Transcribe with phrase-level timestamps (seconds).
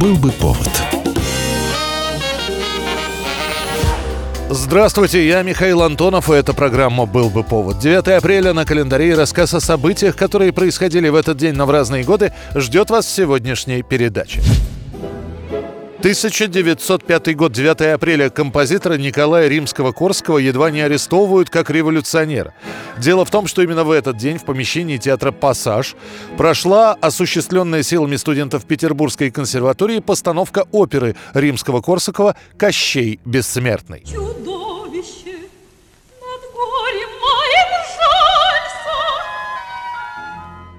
[0.00, 0.68] Был бы повод.
[4.50, 7.78] Здравствуйте, я Михаил Антонов, и эта программа «Был бы повод».
[7.78, 11.70] 9 апреля на календаре и рассказ о событиях, которые происходили в этот день, но в
[11.70, 14.42] разные годы, ждет вас в сегодняшней передаче.
[15.98, 22.54] 1905 год, 9 апреля, композитора Николая Римского-Корского едва не арестовывают как революционера.
[22.98, 25.94] Дело в том, что именно в этот день в помещении театра «Пассаж»
[26.36, 34.04] прошла осуществленная силами студентов Петербургской консерватории постановка оперы Римского-Корсакова «Кощей бессмертный».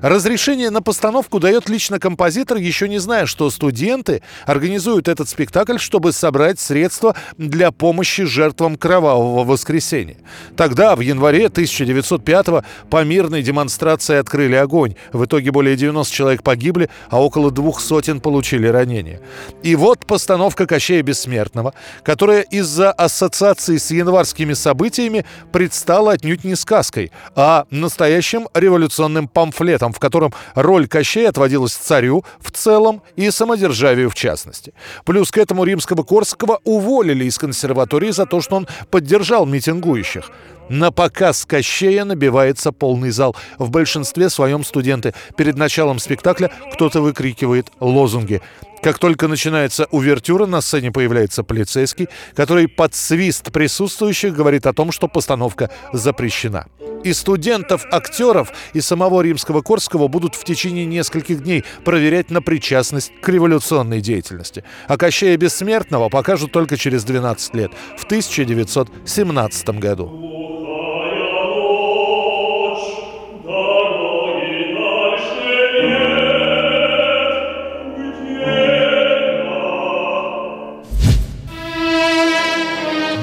[0.00, 6.12] Разрешение на постановку дает лично композитор, еще не зная, что студенты организуют этот спектакль, чтобы
[6.12, 10.16] собрать средства для помощи жертвам Кровавого воскресенья.
[10.56, 14.94] Тогда, в январе 1905-го, по мирной демонстрации открыли огонь.
[15.12, 19.20] В итоге более 90 человек погибли, а около двух сотен получили ранения.
[19.64, 21.74] И вот постановка Кощея Бессмертного,
[22.04, 29.98] которая из-за ассоциации с январскими событиями предстала отнюдь не сказкой, а настоящим революционным памфлетом, в
[29.98, 34.72] котором роль Кощея отводилась царю в целом и самодержавию в частности.
[35.04, 40.30] Плюс к этому римского Корсакова уволили из консерватории за то, что он поддержал митингующих.
[40.68, 43.34] На показ Кощея набивается полный зал.
[43.58, 45.14] В большинстве своем студенты.
[45.36, 48.42] Перед началом спектакля кто-то выкрикивает лозунги.
[48.82, 54.92] Как только начинается увертюра, на сцене появляется полицейский, который под свист присутствующих говорит о том,
[54.92, 56.66] что постановка запрещена.
[57.04, 63.12] И студентов, актеров и самого римского Корского будут в течение нескольких дней проверять на причастность
[63.20, 64.64] к революционной деятельности.
[64.88, 70.37] А Кощея Бессмертного покажут только через 12 лет, в 1917 году.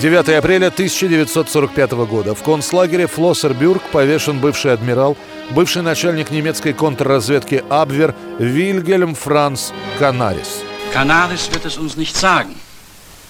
[0.06, 2.36] 9 апреля 1945 года.
[2.36, 5.18] В концлагере Флоссербюрг повешен бывший адмирал,
[5.50, 10.62] бывший начальник немецкой контрразведки Абвер Вильгельм Франц Канарис.
[10.94, 12.54] Canaris wird es uns nicht sagen.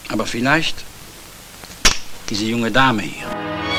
[0.09, 0.83] Aber vielleicht
[2.29, 3.25] diese junge Dame hier.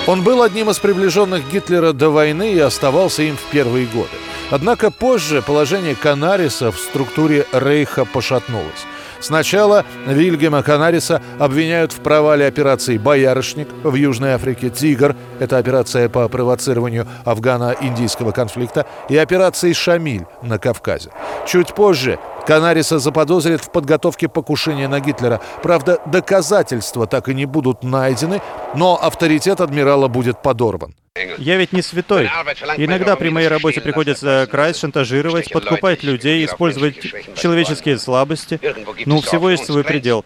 [0.07, 4.17] Он был одним из приближенных Гитлера до войны и оставался им в первые годы.
[4.51, 8.87] Однако позже положение Канариса в структуре Рейха пошатнулось.
[9.21, 16.29] Сначала Вильгема Канариса обвиняют в провале операции «Боярышник» в Южной Африке, «Тигр»— это операция по
[16.29, 21.11] провоцированию афгано-индийского конфликта, и операции «Шамиль» на Кавказе.
[21.47, 25.41] Чуть позже Канариса заподозрят в подготовке покушения на Гитлера.
[25.63, 28.41] Правда, доказательства так и не будут найдены,
[28.75, 30.95] но авторитет адмирала будет подорван.
[31.39, 32.31] Я ведь не святой.
[32.77, 37.01] Иногда при моей работе приходится красть, шантажировать, подкупать людей, использовать
[37.37, 38.61] человеческие слабости.
[39.05, 40.25] Ну, у всего есть свой предел.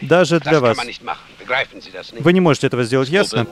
[0.00, 0.78] Даже для вас.
[2.18, 3.46] Вы не можете этого сделать, ясно?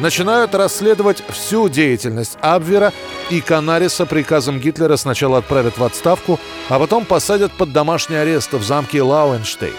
[0.00, 2.92] Начинают расследовать всю деятельность Абвера,
[3.30, 8.62] и Канариса приказом Гитлера сначала отправят в отставку, а потом посадят под домашний арест в
[8.62, 9.74] замке Лауенштейн.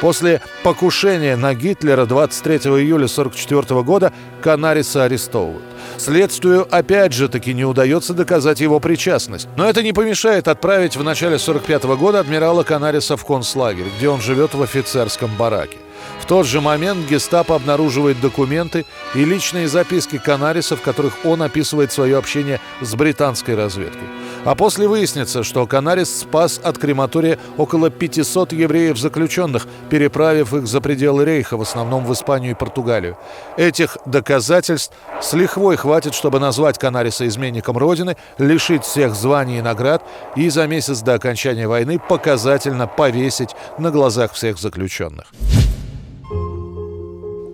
[0.00, 4.12] После покушения на Гитлера 23 июля 1944 года
[4.42, 5.64] Канариса арестовывают.
[5.96, 9.48] Следствию опять же таки не удается доказать его причастность.
[9.56, 14.20] Но это не помешает отправить в начале 1945 года адмирала Канариса в концлагерь, где он
[14.20, 15.78] живет в офицерском бараке.
[16.20, 18.84] В тот же момент гестапо обнаруживает документы
[19.14, 24.08] и личные записки Канариса, в которых он описывает свое общение с британской разведкой.
[24.44, 31.24] А после выяснится, что Канарис спас от крематория около 500 евреев-заключенных, переправив их за пределы
[31.24, 33.16] Рейха, в основном в Испанию и Португалию.
[33.56, 40.02] Этих доказательств с лихвой хватит, чтобы назвать Канариса изменником Родины, лишить всех званий и наград
[40.36, 45.24] и за месяц до окончания войны показательно повесить на глазах всех заключенных.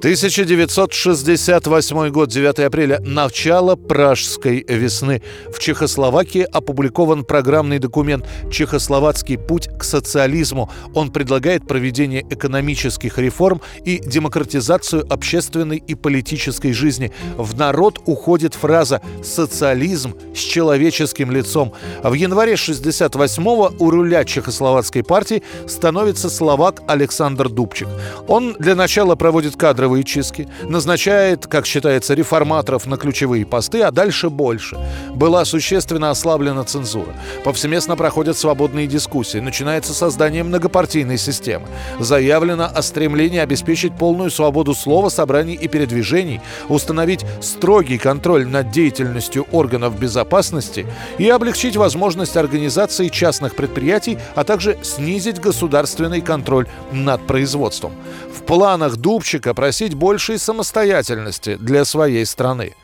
[0.00, 3.00] 1968 год, 9 апреля.
[3.00, 5.20] Начало Пражской весны.
[5.52, 10.70] В Чехословакии опубликован программный документ «Чехословацкий путь к социализму».
[10.94, 17.12] Он предлагает проведение экономических реформ и демократизацию общественной и политической жизни.
[17.36, 21.74] В народ уходит фраза «социализм с человеческим лицом».
[22.02, 27.88] В январе 68-го у руля Чехословацкой партии становится словак Александр Дубчик.
[28.28, 34.30] Он для начала проводит кадры чистки, назначает, как считается, реформаторов на ключевые посты, а дальше
[34.30, 34.78] больше.
[35.14, 37.14] Была существенно ослаблена цензура.
[37.44, 39.38] Повсеместно проходят свободные дискуссии.
[39.38, 41.66] Начинается создание многопартийной системы.
[41.98, 49.46] Заявлено о стремлении обеспечить полную свободу слова, собраний и передвижений, установить строгий контроль над деятельностью
[49.50, 50.86] органов безопасности
[51.18, 57.92] и облегчить возможность организации частных предприятий, а также снизить государственный контроль над производством.
[58.34, 62.74] В планах Дубчика просить большей самостоятельности для своей страны.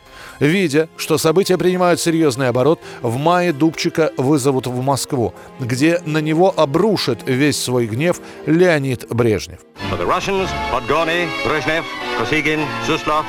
[0.41, 6.53] Видя, что события принимают серьезный оборот, в мае Дубчика вызовут в Москву, где на него
[6.55, 9.61] обрушит весь свой гнев Леонид Брежнев.
[9.93, 11.85] Russians, Podgorny, Brezhnev,
[12.19, 13.25] Kosygin, Suslov.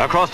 [0.00, 0.30] Across.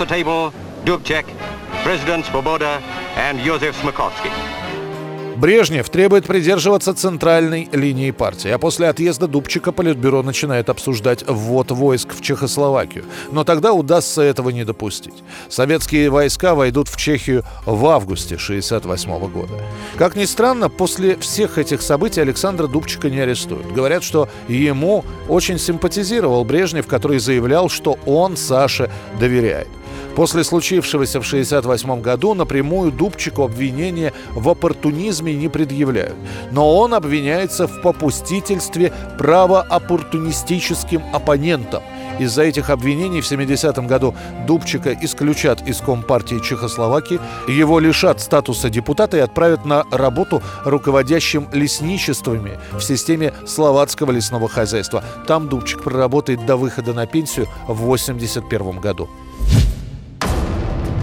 [5.36, 12.14] Брежнев требует придерживаться центральной линии партии, а после отъезда Дубчика Политбюро начинает обсуждать ввод войск
[12.14, 13.04] в Чехословакию.
[13.30, 15.22] Но тогда удастся этого не допустить.
[15.50, 19.52] Советские войска войдут в Чехию в августе 1968 года.
[19.96, 23.70] Как ни странно, после всех этих событий Александра Дубчика не арестуют.
[23.72, 28.90] Говорят, что ему очень симпатизировал Брежнев, который заявлял, что он Саше
[29.20, 29.68] доверяет.
[30.16, 36.16] После случившегося в 1968 году напрямую Дубчику обвинения в оппортунизме не предъявляют.
[36.52, 41.82] Но он обвиняется в попустительстве правооппортунистическим оппонентам.
[42.18, 44.14] Из-за этих обвинений в 70-м году
[44.46, 52.58] Дубчика исключат из Компартии Чехословакии, его лишат статуса депутата и отправят на работу руководящим лесничествами
[52.72, 55.04] в системе словацкого лесного хозяйства.
[55.26, 59.10] Там Дубчик проработает до выхода на пенсию в 81 году.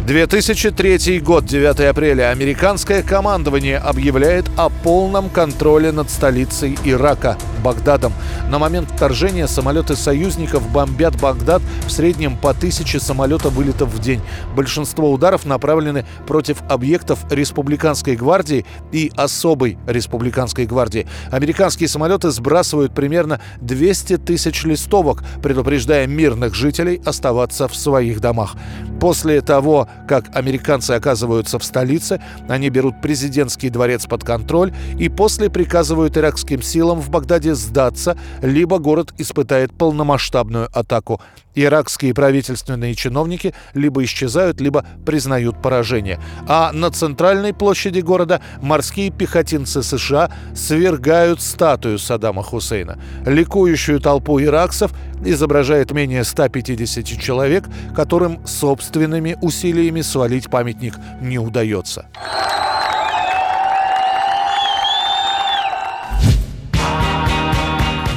[0.06, 2.32] 2003 год, 9 апреля.
[2.32, 8.14] Американское командование объявляет о полном контроле над столицей Ирака, Багдадом.
[8.50, 14.22] На момент вторжения самолеты союзников бомбят Багдад в среднем по тысяче самолетов вылетов в день.
[14.56, 21.08] Большинство ударов направлены против объектов Республиканской гвардии и особой Республиканской гвардии.
[21.32, 28.56] Американские самолеты сбрасывают примерно 200 тысяч листовок, предупреждая мирных жителей оставаться в своих домах.
[29.00, 35.50] После того, как американцы оказываются в столице, они берут президентский дворец под контроль и после
[35.50, 41.22] приказывают иракским силам в Багдаде сдаться, либо город испытает полномасштабную атаку.
[41.56, 46.20] Иракские правительственные чиновники либо исчезают, либо признают поражение.
[46.48, 52.98] А на центральной площади города морские пехотинцы США свергают статую Саддама Хусейна.
[53.26, 54.92] Ликующую толпу иракцев
[55.24, 57.66] изображает менее 150 человек,
[57.96, 62.08] которым собственными усилиями свалить памятник не удается.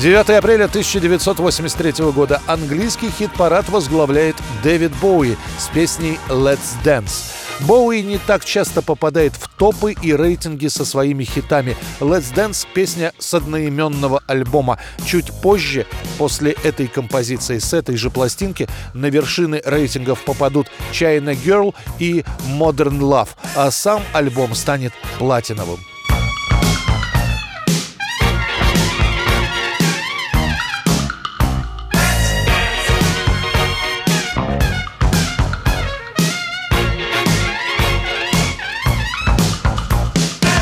[0.00, 7.32] 9 апреля 1983 года английский хит-парад возглавляет Дэвид Боуи с песней «Let's Dance».
[7.60, 11.78] Боуи не так часто попадает в топы и рейтинги со своими хитами.
[12.00, 14.78] «Let's Dance»— песня с одноименного альбома.
[15.06, 15.86] Чуть позже,
[16.18, 22.98] после этой композиции с этой же пластинки, на вершины рейтингов попадут «China Girl» и «Modern
[22.98, 25.80] Love», а сам альбом станет платиновым.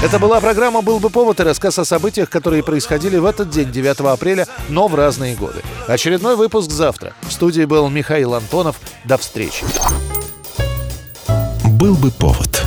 [0.04, 3.72] Это была программа «Был бы повод» и рассказ о событиях, которые происходили в этот день,
[3.72, 5.62] 9 апреля, но в разные годы.
[5.88, 7.14] Очередной выпуск завтра.
[7.22, 8.76] В студии был Михаил Антонов.
[9.06, 9.64] До встречи.
[11.64, 12.63] «Был бы повод»